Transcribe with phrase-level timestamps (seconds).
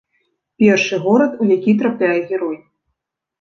[0.61, 2.57] Першы горад, у які трапляе герой.